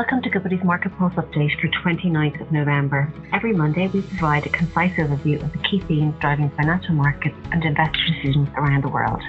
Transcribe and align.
Welcome 0.00 0.22
to 0.22 0.30
Goodbody's 0.30 0.64
Market 0.64 0.96
Pulse 0.96 1.12
update 1.16 1.60
for 1.60 1.68
29th 1.68 2.40
of 2.40 2.50
November. 2.50 3.12
Every 3.34 3.52
Monday, 3.52 3.86
we 3.88 4.00
provide 4.00 4.46
a 4.46 4.48
concise 4.48 4.92
overview 4.92 5.44
of 5.44 5.52
the 5.52 5.58
key 5.58 5.80
themes 5.80 6.14
driving 6.20 6.48
financial 6.56 6.94
markets 6.94 7.36
and 7.52 7.62
investor 7.62 8.00
decisions 8.06 8.48
around 8.56 8.82
the 8.82 8.88
world. 8.88 9.20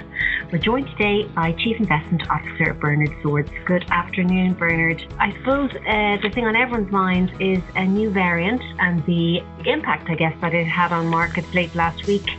We're 0.50 0.60
joined 0.60 0.86
today 0.96 1.24
by 1.34 1.52
Chief 1.52 1.78
Investment 1.78 2.22
Officer 2.30 2.72
Bernard 2.72 3.14
Swords. 3.20 3.50
Good 3.66 3.84
afternoon, 3.90 4.54
Bernard. 4.54 5.04
I 5.18 5.36
suppose 5.36 5.72
uh, 5.74 6.16
the 6.22 6.30
thing 6.32 6.46
on 6.46 6.56
everyone's 6.56 6.90
mind 6.90 7.34
is 7.38 7.62
a 7.74 7.84
new 7.84 8.08
variant 8.08 8.62
and 8.78 9.04
the 9.04 9.42
impact, 9.66 10.08
I 10.08 10.14
guess, 10.14 10.34
that 10.40 10.54
it 10.54 10.66
had 10.66 10.90
on 10.90 11.06
markets 11.06 11.52
late 11.52 11.74
last 11.74 12.06
week 12.06 12.30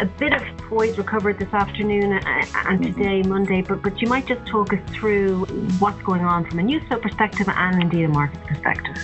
a 0.00 0.06
bit 0.06 0.32
of 0.32 0.42
poise 0.58 0.98
recovered 0.98 1.38
this 1.38 1.52
afternoon 1.52 2.12
and 2.12 2.22
mm-hmm. 2.24 2.82
today, 2.82 3.22
Monday, 3.22 3.62
but, 3.62 3.82
but 3.82 4.00
you 4.00 4.08
might 4.08 4.26
just 4.26 4.44
talk 4.46 4.72
us 4.72 4.80
through 4.90 5.44
what's 5.78 6.00
going 6.02 6.22
on 6.22 6.44
from 6.48 6.58
a 6.58 6.62
news 6.62 6.82
flow 6.88 6.98
perspective 6.98 7.48
and 7.48 7.82
indeed 7.82 8.04
a 8.04 8.08
market 8.08 8.42
perspective. 8.44 8.96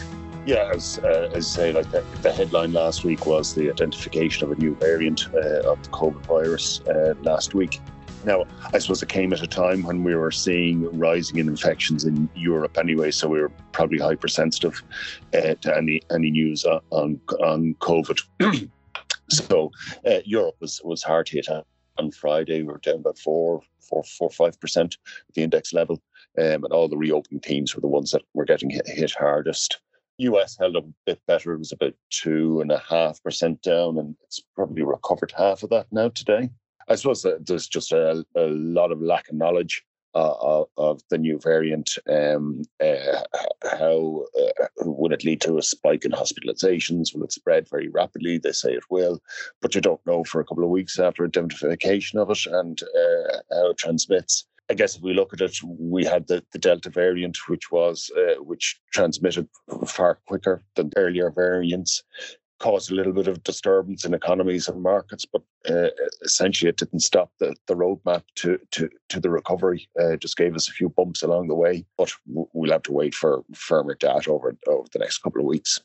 Yeah, 0.46 0.70
as, 0.74 0.98
uh, 0.98 1.30
as 1.34 1.36
I 1.36 1.40
say, 1.40 1.72
like 1.72 1.90
the, 1.90 2.04
the, 2.22 2.32
headline 2.32 2.72
last 2.72 3.04
week 3.04 3.26
was 3.26 3.54
the 3.54 3.70
identification 3.70 4.44
of 4.44 4.52
a 4.56 4.60
new 4.60 4.74
variant 4.74 5.28
uh, 5.34 5.70
of 5.70 5.82
the 5.82 5.90
COVID 5.90 6.26
virus 6.26 6.80
uh, 6.80 7.14
last 7.22 7.54
week. 7.54 7.78
Now, 8.24 8.44
I 8.72 8.78
suppose 8.78 9.02
it 9.02 9.08
came 9.08 9.32
at 9.32 9.42
a 9.42 9.46
time 9.46 9.82
when 9.82 10.02
we 10.02 10.14
were 10.14 10.30
seeing 10.30 10.98
rising 10.98 11.38
in 11.38 11.48
infections 11.48 12.04
in 12.04 12.28
Europe 12.34 12.78
anyway, 12.78 13.10
so 13.10 13.28
we 13.28 13.40
were 13.40 13.50
probably 13.72 13.98
hypersensitive 13.98 14.82
uh, 15.34 15.54
to 15.54 15.76
any 15.76 16.02
any 16.10 16.30
news 16.30 16.64
on 16.64 17.20
on 17.30 17.74
COVID. 17.80 18.70
So 19.30 19.70
uh, 20.06 20.20
Europe 20.24 20.56
was 20.60 20.80
was 20.84 21.02
hard 21.02 21.28
hit 21.28 21.48
on 21.98 22.10
Friday. 22.10 22.62
We 22.62 22.72
were 22.72 22.78
down 22.78 22.96
about 22.96 23.18
four, 23.18 23.62
four, 23.80 24.02
four, 24.04 24.30
five 24.30 24.60
percent 24.60 24.96
at 25.28 25.34
the 25.34 25.42
index 25.42 25.72
level, 25.72 26.02
um, 26.38 26.64
and 26.64 26.72
all 26.72 26.88
the 26.88 26.96
reopening 26.96 27.40
teams 27.40 27.74
were 27.74 27.80
the 27.80 27.86
ones 27.86 28.10
that 28.10 28.22
were 28.34 28.44
getting 28.44 28.70
hit, 28.70 28.88
hit 28.88 29.12
hardest. 29.12 29.80
US 30.18 30.58
held 30.58 30.76
up 30.76 30.84
a 30.84 30.94
bit 31.06 31.20
better. 31.26 31.54
It 31.54 31.58
was 31.58 31.72
about 31.72 31.94
two 32.10 32.60
and 32.60 32.70
a 32.70 32.82
half 32.88 33.22
percent 33.22 33.62
down, 33.62 33.98
and 33.98 34.16
it's 34.24 34.40
probably 34.54 34.82
recovered 34.82 35.32
half 35.36 35.62
of 35.62 35.70
that 35.70 35.86
now 35.90 36.08
today. 36.08 36.50
I 36.88 36.96
suppose 36.96 37.24
there's 37.40 37.68
just 37.68 37.92
a, 37.92 38.24
a 38.34 38.46
lot 38.48 38.90
of 38.90 39.00
lack 39.00 39.28
of 39.28 39.36
knowledge 39.36 39.84
uh, 40.14 40.64
of 40.76 41.02
the 41.10 41.18
new 41.18 41.38
variant. 41.38 41.96
Um, 42.08 42.62
uh, 42.82 43.22
how 43.64 44.24
uh, 44.38 44.66
will 44.84 45.12
it 45.12 45.24
lead 45.24 45.40
to 45.42 45.58
a 45.58 45.62
spike 45.62 46.04
in 46.04 46.12
hospitalizations? 46.12 47.14
Will 47.14 47.24
it 47.24 47.32
spread 47.32 47.68
very 47.68 47.88
rapidly? 47.88 48.38
They 48.38 48.52
say 48.52 48.72
it 48.72 48.90
will, 48.90 49.20
but 49.60 49.74
you 49.74 49.80
don't 49.80 50.04
know 50.06 50.24
for 50.24 50.40
a 50.40 50.44
couple 50.44 50.64
of 50.64 50.70
weeks 50.70 50.98
after 50.98 51.24
identification 51.24 52.18
of 52.18 52.30
it 52.30 52.46
and 52.46 52.80
uh, 52.82 53.38
how 53.50 53.70
it 53.70 53.78
transmits. 53.78 54.46
I 54.70 54.74
guess 54.74 54.94
if 54.94 55.02
we 55.02 55.14
look 55.14 55.32
at 55.32 55.40
it, 55.40 55.58
we 55.64 56.04
had 56.04 56.28
the, 56.28 56.44
the 56.52 56.58
Delta 56.58 56.90
variant, 56.90 57.48
which 57.48 57.72
was 57.72 58.08
uh, 58.16 58.40
which 58.40 58.80
transmitted 58.92 59.48
far 59.84 60.20
quicker 60.26 60.62
than 60.76 60.92
earlier 60.96 61.30
variants 61.30 62.04
caused 62.60 62.92
a 62.92 62.94
little 62.94 63.12
bit 63.12 63.26
of 63.26 63.42
disturbance 63.42 64.04
in 64.04 64.14
economies 64.14 64.68
and 64.68 64.82
markets, 64.82 65.24
but 65.24 65.42
uh, 65.68 65.88
essentially 66.22 66.68
it 66.68 66.76
didn't 66.76 67.00
stop 67.00 67.30
the, 67.40 67.54
the 67.66 67.74
roadmap 67.74 68.22
to, 68.36 68.58
to, 68.70 68.88
to 69.08 69.18
the 69.18 69.30
recovery. 69.30 69.88
Uh, 70.00 70.16
just 70.16 70.36
gave 70.36 70.54
us 70.54 70.68
a 70.68 70.72
few 70.72 70.88
bumps 70.88 71.22
along 71.22 71.48
the 71.48 71.54
way, 71.54 71.84
but 71.98 72.12
we'll 72.26 72.70
have 72.70 72.82
to 72.84 72.92
wait 72.92 73.14
for 73.14 73.42
firmer 73.54 73.94
data 73.94 74.30
over, 74.30 74.56
over 74.68 74.88
the 74.92 74.98
next 74.98 75.18
couple 75.18 75.40
of 75.40 75.46
weeks. 75.46 75.80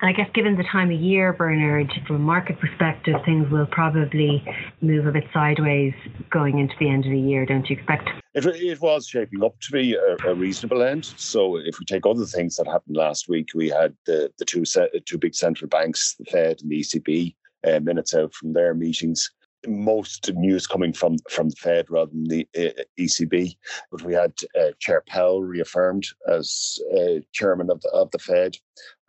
I 0.00 0.12
guess 0.12 0.28
given 0.34 0.56
the 0.56 0.64
time 0.64 0.90
of 0.90 1.00
year, 1.00 1.32
Bernard, 1.32 1.92
from 2.06 2.16
a 2.16 2.18
market 2.18 2.58
perspective, 2.58 3.14
things 3.24 3.50
will 3.50 3.66
probably 3.66 4.44
move 4.80 5.06
a 5.06 5.12
bit 5.12 5.24
sideways 5.32 5.94
going 6.30 6.58
into 6.58 6.74
the 6.80 6.90
end 6.90 7.04
of 7.04 7.12
the 7.12 7.18
year, 7.18 7.46
don't 7.46 7.68
you 7.70 7.76
expect? 7.76 8.10
It, 8.34 8.44
it 8.44 8.80
was 8.80 9.06
shaping 9.06 9.44
up 9.44 9.58
to 9.60 9.72
be 9.72 9.94
a, 9.94 10.16
a, 10.28 10.34
reasonable 10.34 10.82
end. 10.82 11.04
So 11.04 11.56
if 11.56 11.78
we 11.78 11.86
take 11.86 12.04
other 12.06 12.26
things 12.26 12.56
that 12.56 12.66
happened 12.66 12.96
last 12.96 13.28
week, 13.28 13.50
we 13.54 13.68
had 13.68 13.94
the, 14.04 14.32
the 14.38 14.44
two, 14.44 14.64
two 15.06 15.18
big 15.18 15.34
central 15.34 15.68
banks, 15.68 16.16
the 16.18 16.24
Fed 16.24 16.60
and 16.60 16.70
the 16.70 16.80
ECB, 16.80 17.34
uh, 17.64 17.80
minutes 17.80 18.14
out 18.14 18.34
from 18.34 18.52
their 18.52 18.74
meetings 18.74 19.30
most 19.68 20.30
news 20.34 20.66
coming 20.66 20.92
from 20.92 21.16
from 21.30 21.50
the 21.50 21.56
Fed 21.56 21.86
rather 21.90 22.10
than 22.10 22.24
the 22.24 22.48
uh, 22.56 22.82
ECB. 22.98 23.56
But 23.90 24.02
we 24.02 24.14
had 24.14 24.32
uh, 24.58 24.72
Chair 24.78 25.02
Powell 25.06 25.42
reaffirmed 25.42 26.06
as 26.28 26.78
uh, 26.96 27.20
chairman 27.32 27.70
of 27.70 27.80
the 27.80 27.90
of 27.90 28.10
the 28.10 28.18
Fed, 28.18 28.56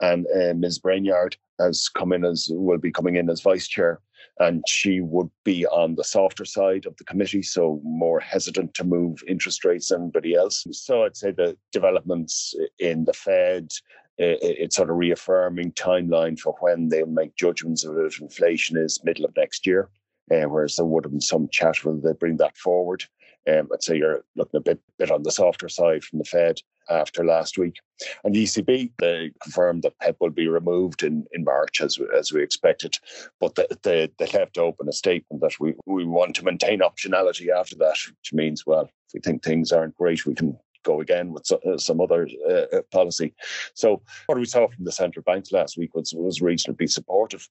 and 0.02 0.26
uh, 0.36 0.54
Ms. 0.54 0.80
Brainard 0.80 1.38
has 1.60 1.90
come 1.90 2.12
in 2.12 2.26
as 2.26 2.48
will 2.52 2.78
be 2.78 2.92
coming 2.92 3.16
in 3.16 3.30
as 3.30 3.42
vice 3.42 3.68
chair, 3.68 4.02
and 4.40 4.64
she 4.68 5.02
would 5.02 5.30
be 5.44 5.66
on 5.68 5.96
the 5.96 6.04
softer 6.04 6.46
side 6.46 6.86
of 6.86 6.96
the 6.98 7.06
committee, 7.06 7.44
so 7.44 7.80
more 7.84 8.20
hesitant 8.20 8.74
to 8.74 8.84
move 8.84 9.24
interest 9.28 9.64
rates 9.66 9.90
than 9.90 10.04
anybody 10.04 10.36
else. 10.36 10.66
So 10.72 11.04
I'd 11.04 11.18
say 11.18 11.32
the 11.32 11.58
developments 11.72 12.54
in 12.80 13.06
the 13.06 13.14
Fed 13.14 13.70
it's 14.18 14.78
sort 14.78 14.90
of 14.90 14.96
reaffirming 14.96 15.74
timeline 15.74 16.40
for 16.40 16.56
when 16.62 16.88
they'll 16.88 17.06
make 17.06 17.36
judgments 17.36 17.84
about 17.84 18.14
inflation 18.22 18.78
is 18.78 19.04
middle 19.04 19.26
of 19.26 19.36
next 19.36 19.68
year 19.68 19.90
uh, 20.32 20.48
whereas 20.48 20.76
there 20.76 20.86
would 20.86 21.06
have 21.06 21.12
been 21.12 21.22
some 21.22 21.48
chat 21.50 21.84
whether 21.84 22.00
they 22.00 22.14
bring 22.14 22.38
that 22.38 22.58
forward. 22.58 23.04
Um, 23.48 23.70
I'd 23.72 23.84
say 23.84 23.98
you're 23.98 24.24
looking 24.36 24.58
a 24.58 24.62
bit, 24.62 24.80
bit 24.98 25.12
on 25.12 25.24
the 25.24 25.32
softer 25.32 25.70
side 25.70 26.04
from 26.04 26.20
the 26.20 26.26
Fed 26.26 26.60
after 26.90 27.24
last 27.24 27.58
week. 27.58 27.76
And 28.24 28.34
the 28.34 28.44
ECB, 28.44 28.92
they 29.00 29.32
confirmed 29.42 29.84
that 29.84 29.98
PEPP 30.00 30.16
will 30.20 30.30
be 30.32 30.48
removed 30.48 31.04
in, 31.04 31.26
in 31.32 31.44
March 31.44 31.82
as, 31.82 32.00
as 32.18 32.34
we 32.34 32.42
expected. 32.42 32.98
But 33.40 33.56
they, 33.56 33.68
they, 33.84 34.12
they 34.18 34.26
left 34.38 34.58
open 34.58 34.90
a 34.90 34.94
statement 34.94 35.42
that 35.42 35.60
we, 35.60 35.76
we 35.86 36.06
want 36.06 36.36
to 36.36 36.46
maintain 36.46 36.80
optionality 36.80 37.50
after 37.50 37.76
that, 37.78 37.98
which 38.08 38.34
means, 38.34 38.66
well, 38.66 38.86
if 38.86 39.14
we 39.14 39.20
think 39.20 39.44
things 39.44 39.72
aren't 39.72 39.96
great, 39.96 40.26
we 40.26 40.34
can 40.34 40.58
go 40.84 41.02
again 41.02 41.34
with 41.34 41.52
uh, 41.52 41.78
some 41.78 42.00
other 42.00 42.28
uh, 42.50 42.82
policy. 42.92 43.34
So 43.74 44.02
what 44.28 44.38
we 44.38 44.46
saw 44.46 44.68
from 44.68 44.86
the 44.86 44.92
central 44.92 45.24
banks 45.24 45.52
last 45.52 45.78
week 45.78 45.96
was, 45.96 46.14
was 46.16 46.42
reasonably 46.42 46.88
supportive. 46.88 47.48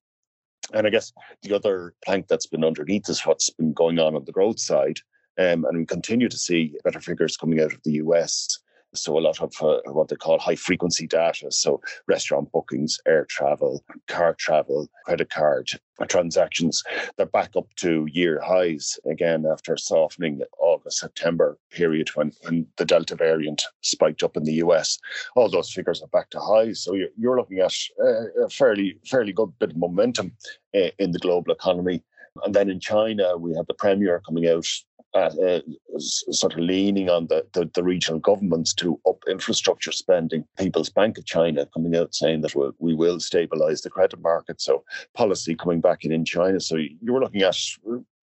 And 0.73 0.87
I 0.87 0.91
guess 0.91 1.13
the 1.43 1.55
other 1.55 1.95
plank 2.05 2.29
that's 2.29 2.47
been 2.47 2.65
underneath 2.65 3.09
is 3.09 3.21
what's 3.23 3.51
been 3.51 3.73
going 3.73 3.99
on 3.99 4.15
on 4.15 4.25
the 4.25 4.33
growth 4.33 4.61
side. 4.61 4.99
Um, 5.39 5.65
and 5.65 5.79
we 5.79 5.87
continue 5.87 6.29
to 6.29 6.39
see 6.39 6.77
better 6.85 7.01
figures 7.01 7.37
coming 7.37 7.61
out 7.61 7.73
of 7.73 7.81
the 7.85 7.93
US. 7.95 8.59
So 8.95 9.19
a 9.19 9.21
lot 9.21 9.41
of 9.41 9.53
uh, 9.61 9.81
what 9.93 10.09
they 10.09 10.17
call 10.17 10.39
high 10.39 10.57
frequency 10.57 11.07
data. 11.07 11.51
So 11.51 11.81
restaurant 12.07 12.53
bookings, 12.53 12.99
air 13.07 13.27
travel, 13.29 13.85
car 14.09 14.35
travel, 14.35 14.89
credit 15.05 15.31
card 15.31 15.71
transactions, 16.09 16.83
they're 17.17 17.27
back 17.27 17.51
up 17.57 17.67
to 17.77 18.07
year 18.11 18.41
highs 18.41 18.99
again 19.11 19.45
after 19.51 19.77
softening 19.77 20.41
August, 20.59 20.99
September 20.99 21.59
period 21.71 22.09
when, 22.15 22.33
when 22.43 22.67
the 22.77 22.85
Delta 22.85 23.15
variant 23.17 23.65
spiked 23.81 24.23
up 24.23 24.37
in 24.37 24.45
the 24.45 24.55
US. 24.55 24.99
All 25.37 25.49
those 25.49 25.73
figures 25.73 26.03
are 26.03 26.09
back 26.09 26.31
to 26.31 26.41
highs. 26.41 26.83
So 26.83 26.95
you're, 26.95 27.09
you're 27.17 27.37
looking 27.37 27.61
at 27.61 27.75
uh, 28.03 28.45
a 28.45 28.49
fairly, 28.49 28.99
fairly 29.07 29.33
good 29.33 29.53
bit 29.59 29.71
of 29.71 29.77
momentum 29.77 30.37
uh, 30.75 30.91
in 30.99 31.13
the 31.13 31.19
global 31.19 31.53
economy. 31.53 32.03
And 32.43 32.55
then 32.55 32.69
in 32.69 32.81
China, 32.81 33.37
we 33.37 33.55
have 33.55 33.67
the 33.67 33.75
premier 33.75 34.21
coming 34.27 34.49
out 34.49 34.67
uh, 35.15 35.31
uh, 35.47 35.61
sort 35.99 36.53
of 36.55 36.59
leaning 36.59 37.09
on 37.09 37.27
the, 37.27 37.47
the, 37.53 37.71
the, 37.75 37.83
regional 37.83 38.19
governments 38.19 38.73
to 38.75 39.01
up 39.09 39.23
infrastructure 39.29 39.93
spending. 39.93 40.45
People's 40.59 40.91
Bank 40.91 41.19
of 41.19 41.27
China 41.27 41.67
coming 41.73 41.97
out 41.97 42.15
saying 42.15 42.41
that 42.43 42.55
we'll, 42.55 42.73
we 42.79 42.95
will 42.95 43.21
stabilize 43.21 43.83
the 43.83 43.91
credit 43.91 44.21
market. 44.21 44.61
So 44.61 44.85
policy 45.15 45.55
coming 45.55 45.81
back 45.81 46.05
in 46.05 46.13
in 46.13 46.25
China. 46.25 46.61
So 46.61 46.77
you 46.77 47.13
were 47.13 47.21
looking 47.21 47.43
at 47.43 47.57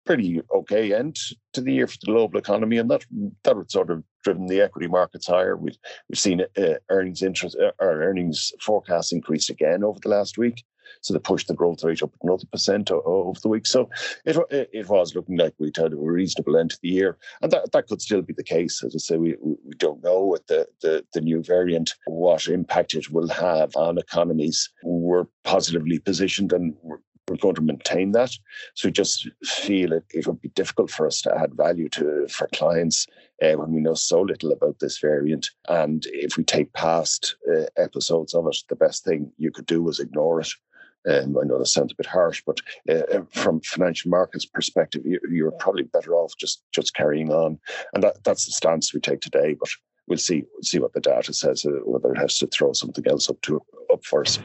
pretty 0.04 0.42
okay 0.52 0.94
end 0.94 1.16
to 1.52 1.60
the 1.60 1.72
year 1.72 1.86
for 1.86 1.98
the 2.00 2.06
global 2.06 2.38
economy, 2.38 2.78
and 2.78 2.90
that 2.90 3.04
that 3.44 3.56
would 3.56 3.70
sort 3.70 3.90
of 3.90 4.02
driven 4.24 4.46
the 4.46 4.60
equity 4.60 4.88
markets 4.88 5.26
higher. 5.26 5.56
We've 5.56 5.78
we've 6.08 6.18
seen 6.18 6.42
uh, 6.56 6.74
earnings 6.88 7.22
interest 7.22 7.56
uh, 7.60 7.72
earnings 7.80 8.52
forecasts 8.60 9.12
increase 9.12 9.50
again 9.50 9.84
over 9.84 9.98
the 10.00 10.08
last 10.08 10.38
week. 10.38 10.64
So 11.00 11.14
they 11.14 11.20
pushed 11.20 11.48
the 11.48 11.54
growth 11.54 11.82
rate 11.84 12.02
up 12.02 12.12
another 12.22 12.46
percent 12.50 12.90
over 12.90 13.40
the 13.40 13.48
week. 13.48 13.66
So 13.66 13.88
it, 14.24 14.36
it 14.72 14.88
was 14.88 15.14
looking 15.14 15.36
like 15.36 15.54
we'd 15.58 15.76
had 15.76 15.92
a 15.92 15.96
reasonable 15.96 16.56
end 16.56 16.70
to 16.70 16.78
the 16.82 16.88
year. 16.88 17.18
And 17.40 17.50
that, 17.52 17.72
that 17.72 17.86
could 17.86 18.02
still 18.02 18.22
be 18.22 18.34
the 18.34 18.44
case. 18.44 18.82
As 18.84 18.94
I 18.94 18.98
say, 18.98 19.16
we, 19.16 19.36
we 19.40 19.74
don't 19.76 20.02
know 20.02 20.20
what 20.20 20.46
the, 20.46 20.66
the, 20.80 21.04
the 21.12 21.20
new 21.20 21.42
variant, 21.42 21.94
what 22.06 22.46
impact 22.46 22.94
it 22.94 23.10
will 23.10 23.28
have 23.28 23.74
on 23.76 23.98
economies. 23.98 24.70
We're 24.84 25.26
positively 25.44 25.98
positioned 25.98 26.52
and 26.52 26.74
we're, 26.82 26.98
we're 27.28 27.36
going 27.36 27.54
to 27.54 27.62
maintain 27.62 28.12
that. 28.12 28.32
So 28.74 28.88
we 28.88 28.92
just 28.92 29.28
feel 29.44 29.92
it, 29.92 30.04
it 30.10 30.26
would 30.26 30.40
be 30.40 30.48
difficult 30.50 30.90
for 30.90 31.06
us 31.06 31.22
to 31.22 31.34
add 31.34 31.54
value 31.54 31.88
to 31.90 32.26
for 32.28 32.48
clients 32.52 33.06
uh, 33.42 33.52
when 33.52 33.72
we 33.72 33.80
know 33.80 33.94
so 33.94 34.22
little 34.22 34.52
about 34.52 34.80
this 34.80 34.98
variant. 34.98 35.48
And 35.68 36.04
if 36.06 36.36
we 36.36 36.44
take 36.44 36.72
past 36.72 37.36
uh, 37.50 37.66
episodes 37.76 38.34
of 38.34 38.46
it, 38.48 38.56
the 38.68 38.76
best 38.76 39.04
thing 39.04 39.32
you 39.38 39.50
could 39.50 39.66
do 39.66 39.82
was 39.82 40.00
ignore 40.00 40.40
it. 40.40 40.48
Um, 41.08 41.36
I 41.36 41.44
know 41.44 41.58
that 41.58 41.66
sounds 41.66 41.92
a 41.92 41.96
bit 41.96 42.06
harsh, 42.06 42.42
but 42.46 42.60
uh, 42.88 43.02
uh, 43.12 43.22
from 43.32 43.60
financial 43.60 44.10
markets 44.10 44.46
perspective, 44.46 45.02
you, 45.04 45.18
you're 45.30 45.50
probably 45.52 45.82
better 45.82 46.14
off 46.14 46.36
just 46.38 46.62
just 46.72 46.94
carrying 46.94 47.30
on, 47.30 47.58
and 47.94 48.02
that, 48.04 48.22
that's 48.24 48.46
the 48.46 48.52
stance 48.52 48.94
we 48.94 49.00
take 49.00 49.20
today. 49.20 49.56
But 49.58 49.68
we'll 50.06 50.18
see 50.18 50.44
see 50.62 50.78
what 50.78 50.92
the 50.92 51.00
data 51.00 51.32
says, 51.32 51.66
uh, 51.66 51.70
whether 51.84 52.12
it 52.12 52.18
has 52.18 52.38
to 52.38 52.46
throw 52.46 52.72
something 52.72 53.06
else 53.08 53.28
up 53.28 53.40
to 53.42 53.60
up 53.92 54.04
for 54.04 54.22
us. 54.22 54.38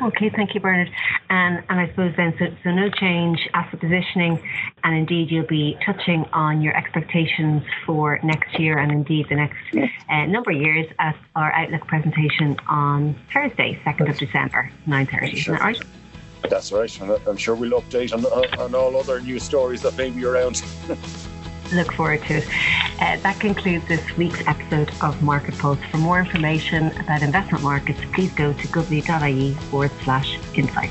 Okay, 0.00 0.30
thank 0.30 0.54
you, 0.54 0.60
Bernard. 0.60 0.90
And 1.30 1.62
and 1.68 1.80
I 1.80 1.88
suppose 1.88 2.14
then, 2.16 2.34
so, 2.38 2.46
so 2.62 2.70
no 2.70 2.88
change, 2.90 3.48
asset 3.54 3.80
positioning, 3.80 4.40
and 4.84 4.96
indeed 4.96 5.30
you'll 5.30 5.46
be 5.46 5.76
touching 5.84 6.24
on 6.32 6.62
your 6.62 6.76
expectations 6.76 7.62
for 7.84 8.18
next 8.22 8.58
year 8.58 8.78
and 8.78 8.92
indeed 8.92 9.26
the 9.28 9.36
next 9.36 9.58
uh, 10.08 10.26
number 10.26 10.50
of 10.52 10.56
years 10.56 10.86
at 10.98 11.16
our 11.36 11.52
Outlook 11.52 11.86
presentation 11.86 12.56
on 12.68 13.16
Thursday, 13.32 13.80
2nd 13.84 14.10
of 14.10 14.18
December, 14.18 14.70
9.30. 14.86 15.32
Isn't 15.34 15.52
that 15.54 15.60
right? 15.60 15.80
That's 16.48 16.72
right. 16.72 17.00
I'm 17.26 17.36
sure 17.36 17.54
we'll 17.54 17.80
update 17.80 18.12
on, 18.12 18.24
on 18.60 18.74
all 18.74 18.96
other 18.96 19.20
news 19.20 19.42
stories 19.42 19.82
that 19.82 19.96
may 19.96 20.10
be 20.10 20.24
around. 20.24 20.62
Look 21.72 21.92
forward 21.92 22.22
to 22.24 22.38
it. 22.38 22.48
Uh, 23.00 23.16
that 23.16 23.38
concludes 23.40 23.86
this 23.88 24.16
week's 24.16 24.40
episode 24.46 24.90
of 25.02 25.22
Market 25.22 25.56
Pulse. 25.58 25.78
For 25.90 25.98
more 25.98 26.18
information 26.18 26.88
about 26.98 27.22
investment 27.22 27.62
markets, 27.62 28.00
please 28.12 28.32
go 28.32 28.52
to 28.52 28.68
goodbody.ie 28.68 29.54
forward 29.70 29.92
slash 30.02 30.38
insight. 30.54 30.90